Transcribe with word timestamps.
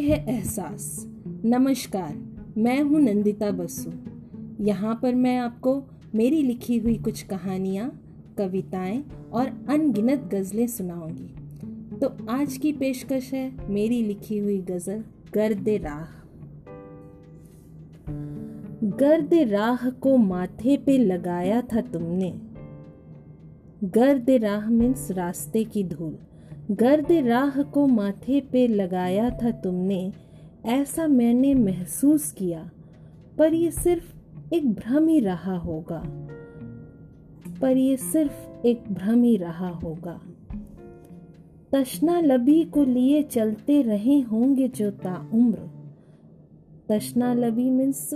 है 0.00 0.34
एहसास। 0.34 1.06
नमस्कार, 1.44 2.16
मैं 2.56 2.82
हूँ 2.82 3.00
नंदिता 3.00 3.50
बसु। 3.50 3.90
यहाँ 4.64 5.00
पर 5.02 5.14
मैं 5.14 5.38
आपको 5.38 5.82
मेरी 6.14 6.42
लिखी 6.42 6.78
हुई 6.78 6.98
कुछ 6.98 7.22
कहानियाँ, 7.22 8.02
कविताएँ 8.38 9.04
और 9.32 9.66
अनगिनत 9.68 10.20
गज़लें 10.20 10.66
सुनाऊँगी। 10.66 11.34
तो 11.96 12.26
आज 12.30 12.56
की 12.56 12.72
पेशकश 12.72 13.34
है 13.34 13.72
मेरी 13.72 14.02
लिखी 14.02 14.38
हुई 14.38 14.58
गज़ल, 14.58 15.04
गर्द 15.34 15.68
राह। 15.68 16.26
गर्द 18.88 19.34
राह 19.34 19.90
को 19.90 20.16
माथे 20.16 20.76
पे 20.76 20.98
लगाया 20.98 21.62
था 21.62 21.80
तुमने। 21.80 22.40
गर्द 23.84 24.30
राह 24.30 24.70
मीन्स 24.70 25.10
रास्ते 25.10 25.64
की 25.64 25.84
धूल। 25.84 26.18
गर्द 26.70 27.12
राह 27.12 27.62
को 27.62 27.86
माथे 27.86 28.40
पे 28.40 28.66
लगाया 28.66 29.30
था 29.30 29.50
तुमने, 29.50 30.12
ऐसा 30.64 31.06
मैंने 31.06 31.54
महसूस 31.54 32.32
किया, 32.32 32.70
पर 33.38 33.54
ये 33.54 33.70
सिर्फ़ 33.70 34.16
एक 34.54 34.72
भ्रम 34.72 35.08
ही 35.08 35.20
रहा 35.20 35.56
होगा। 35.56 36.02
पर 37.60 37.76
ये 37.76 37.96
सिर्फ़ 37.96 38.66
एक 38.66 38.84
भ्रम 38.90 39.22
ही 39.22 39.36
रहा 39.36 39.68
होगा। 39.68 40.20
तशना 41.72 42.20
लबी 42.20 42.64
को 42.64 42.84
लिए 42.84 43.22
चलते 43.22 43.82
रहे 43.82 44.20
होंगे 44.20 44.68
जो 44.68 44.90
ताउम्र। 44.90 45.58
तशना 46.88 47.34
लबी 47.34 47.70
मीन्स 47.70 48.14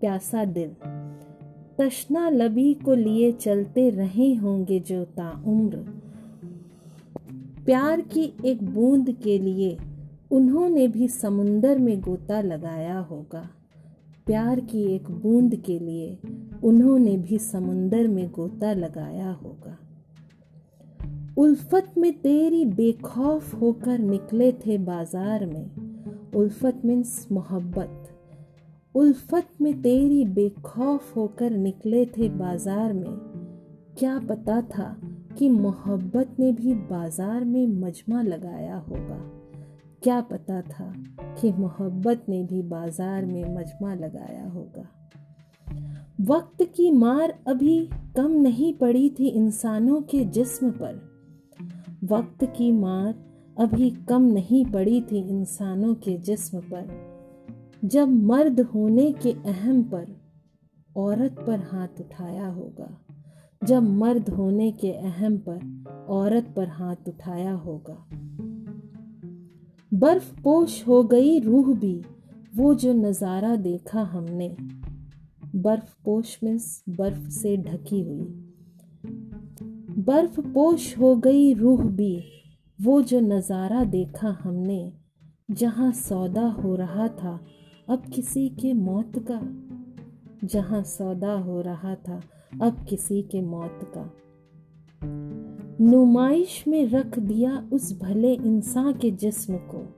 प्यासा 0.00 0.44
दिल 0.44 0.70
तशना 1.78 2.30
लबी 2.30 2.74
को 2.74 2.94
लिए 2.94 3.32
चलते 3.32 3.90
रहे 3.90 4.34
होंगे 4.34 4.80
जो 4.80 5.04
ताउम्र। 5.04 6.09
प्यार 7.70 8.00
की 8.00 8.34
एक 8.44 8.62
बूंद 8.62 9.10
के 9.12 9.38
लिए 9.38 9.76
उन्होंने 10.30 10.88
भी 10.88 11.08
समुंदर 11.08 11.78
में 11.78 12.00
गोता 12.00 12.40
लगाया 12.40 12.98
होगा। 12.98 13.50
प्यार 14.26 14.60
की 14.60 14.82
एक 14.94 15.10
बूंद 15.10 15.54
के 15.56 15.78
लिए 15.78 16.18
उन्होंने 16.64 17.16
भी 17.16 17.38
समुंदर 17.38 18.08
में 18.08 18.30
गोता 18.30 18.72
लगाया 18.72 19.30
होगा। 19.32 19.78
उल्फत 21.38 21.94
में 21.98 22.12
तेरी 22.12 22.64
बेखौफ 22.64 23.54
होकर 23.54 23.98
निकले 23.98 24.52
थे 24.52 24.78
बाज़ार 24.78 25.46
में। 25.46 25.70
उल्फत 26.34 26.82
मीन्स 26.84 27.28
मोहब्बत। 27.32 28.10
उल्फत 28.94 29.48
में 29.60 29.82
तेरी 29.82 30.24
बेखौफ 30.24 31.16
होकर 31.16 31.50
निकले 31.50 32.06
थे 32.06 32.28
बाज़ार 32.28 32.92
में। 32.92 33.16
क्या 33.98 34.18
पता 34.18 34.60
था 34.62 35.09
कि 35.38 35.48
मोहब्बत 35.48 36.36
ने 36.38 36.52
भी 36.52 36.74
बाज़ार 36.74 37.44
में 37.44 37.66
मजमा 37.66 38.22
लगाया 38.22 38.76
होगा। 38.76 39.18
क्या 40.02 40.20
पता 40.20 40.62
था 40.62 40.94
कि 41.40 41.52
मोहब्बत 41.52 42.24
ने 42.28 42.42
भी 42.42 42.62
बाज़ार 42.62 43.26
में 43.26 43.54
मजमा 43.54 43.94
लगाया 43.94 44.48
होगा। 44.48 44.88
वक्त 46.20 46.62
की 46.62 46.90
मार 46.90 47.38
अभी 47.46 47.90
कम 48.16 48.30
नहीं 48.30 48.74
पड़ी 48.74 49.10
थी 49.10 49.28
इंसानों 49.28 50.02
के 50.02 50.24
जिस्म 50.24 50.70
पर। 50.70 51.10
वक्त 52.04 52.44
की 52.44 52.72
मार 52.72 53.14
अभी 53.58 53.90
कम 53.90 54.22
नहीं 54.22 54.64
पड़ी 54.66 55.00
थी 55.00 55.28
इंसानों 55.28 55.94
के 55.94 56.16
जिस्म 56.18 56.60
पर। 56.60 57.10
जब 57.84 58.08
मर्द 58.08 58.60
होने 58.60 59.12
के 59.12 59.32
अहम 59.32 59.82
पर 59.82 60.06
औरत 60.96 61.36
पर 61.46 61.58
हाथ 61.58 62.00
उठाया 62.00 62.46
होगा। 62.46 63.09
जब 63.64 63.82
मर्द 63.82 64.28
होने 64.28 64.72
के 64.72 64.92
अहम 64.92 65.36
पर, 65.48 65.84
औरत 66.08 66.52
पर 66.56 66.68
हाथ 66.68 67.08
उठाया 67.08 67.52
होगा। 67.52 68.06
बर्फ़ 69.94 70.40
पोश 70.40 70.86
हो 70.86 71.02
गई 71.04 71.40
रूह 71.40 71.74
भी, 71.74 72.02
वो 72.56 72.74
जो 72.74 72.92
नज़ारा 72.92 73.56
देखा 73.56 74.00
हमने। 74.00 74.56
बर्फ़ 75.56 75.94
पोश 76.04 76.38
मीन्स 76.44 76.84
बर्फ़ 76.88 77.28
से 77.28 77.56
ढकी 77.56 78.00
हुई। 78.00 78.26
बर्फ़ 79.98 80.40
पोश 80.40 80.98
हो 80.98 81.16
गई 81.16 81.54
रूह 81.54 81.82
भी, 81.82 82.22
वो 82.80 83.02
जो 83.02 83.20
नज़ारा 83.20 83.84
देखा 83.84 84.38
हमने, 84.42 84.92
जहाँ 85.50 85.92
सौदा 85.92 86.46
हो 86.46 86.76
रहा 86.76 87.08
था 87.08 87.40
अब 87.88 88.02
किसी 88.14 88.48
के 88.48 88.72
मौत 88.72 89.12
का, 89.30 89.40
जहाँ 90.46 90.82
सौदा 90.82 91.32
हो 91.32 91.60
रहा 91.60 91.94
था 91.94 92.20
अब 92.62 92.86
किसी 92.88 93.22
के 93.22 93.40
मौत 93.40 93.92
का। 93.96 94.12
नुमाइश 95.84 96.64
में 96.68 96.86
रख 96.86 97.18
दिया 97.18 97.68
उस 97.72 98.00
भले 98.00 98.34
इंसान 98.34 98.92
के 98.92 99.10
जिस्म 99.10 99.56
को। 99.56 99.94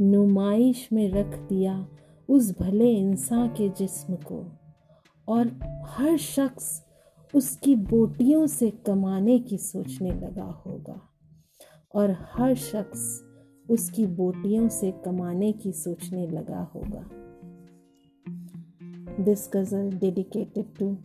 नुमाइश 0.00 0.88
में 0.92 1.10
रख 1.10 1.38
दिया 1.48 1.88
उस 2.28 2.58
भले 2.58 2.92
इंसान 2.92 3.48
के 3.48 3.68
जिस्म 3.68 4.14
को। 4.14 4.52
और 5.28 5.58
हर 5.86 6.16
शख्स 6.16 6.84
उसकी 7.34 7.74
बोटियों 7.74 8.46
से 8.46 8.70
कमाने 8.70 9.38
की 9.38 9.58
सोचने 9.58 10.10
लगा 10.10 10.62
होगा। 10.66 11.00
और 11.94 12.10
हर 12.10 12.54
शख्स 12.54 13.24
उसकी 13.70 14.06
बोटियों 14.06 14.68
से 14.68 14.90
कमाने 15.04 15.52
की 15.52 15.72
सोचने 15.72 16.26
लगा 16.26 16.62
होगा। 16.62 17.10
This 19.24 19.50
ghazal 19.54 19.90
dedicated 19.90 20.74
to 20.78 20.96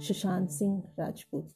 Sushant 0.00 0.50
Singh 0.50 0.82
Rajput. 0.98 1.48